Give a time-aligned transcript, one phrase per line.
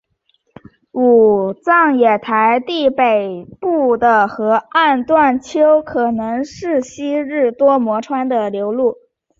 [0.93, 8.97] 武藏野台地北部的河岸段丘可能是昔日多摩川的流路。